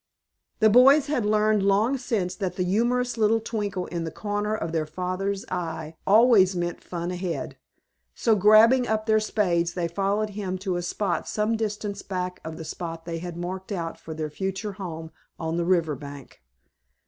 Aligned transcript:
The 0.61 0.69
boys 0.71 1.05
had 1.05 1.27
learned 1.27 1.61
long 1.61 1.95
since 1.95 2.33
that 2.37 2.55
the 2.55 2.63
humorous 2.63 3.19
little 3.19 3.39
twinkle 3.39 3.85
in 3.85 4.03
the 4.03 4.09
corner 4.09 4.55
of 4.55 4.71
their 4.71 4.87
father's 4.87 5.45
eye 5.51 5.93
always 6.07 6.55
meant 6.55 6.83
fun 6.83 7.11
ahead, 7.11 7.55
so 8.15 8.33
grabbing 8.33 8.87
up 8.87 9.05
their 9.05 9.19
spades 9.19 9.75
they 9.75 9.87
followed 9.87 10.31
him 10.31 10.57
to 10.57 10.75
a 10.75 10.81
spot 10.81 11.27
some 11.27 11.55
distance 11.55 12.01
back 12.01 12.39
of 12.43 12.57
the 12.57 12.65
spot 12.65 13.05
they 13.05 13.19
had 13.19 13.37
marked 13.37 13.71
out 13.71 13.99
for 13.99 14.15
their 14.15 14.31
future 14.31 14.71
home 14.71 15.11
on 15.37 15.57
the 15.57 15.65
river 15.65 15.95
bank. 15.95 16.41